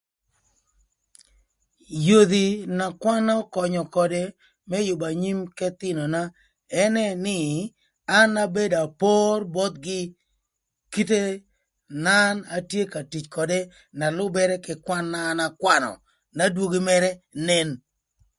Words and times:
Yodhi 2.07 2.45
na 2.77 2.85
kwan 3.01 3.27
ökönyö 3.37 3.83
ködë 3.95 4.23
më 4.69 4.77
yübö 4.87 5.05
anyim 5.11 5.39
k'ëthïnöna 5.57 6.21
ënë 6.83 7.05
nï 7.25 7.37
an 8.19 8.31
abedo 8.43 8.77
apor 8.87 9.37
bothgï 9.53 10.01
kite 10.93 11.21
na 12.03 12.13
an 12.29 12.37
atye 12.57 12.83
ka 12.93 12.99
tic 13.11 13.25
ködë 13.35 13.59
na 13.99 14.05
lübërë 14.17 14.57
kï 14.65 14.73
kwan 14.85 15.05
na 15.13 15.19
an 15.31 15.39
akwanö 15.49 15.91
n'adwogi 16.35 16.79
mërë 16.87 17.11
nen. 17.47 17.69